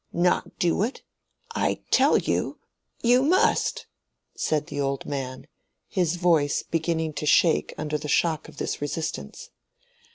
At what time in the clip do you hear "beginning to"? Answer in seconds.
6.63-7.27